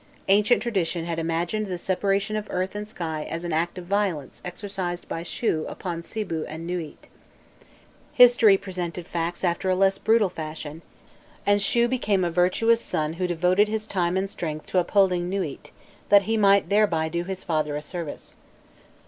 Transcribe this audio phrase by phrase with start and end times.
[0.29, 4.41] Ancient tradition had imagined the separation of earth and sky as an act of violence
[4.43, 6.95] exercised by Shu upon Sibû and Nûît.
[8.11, 10.81] History presented facts after a less brutal fashion,
[11.45, 15.69] and Shû became a virtuous son who devoted his time and strength to upholding Nûît,
[16.09, 18.37] that he might thereby do his father a service.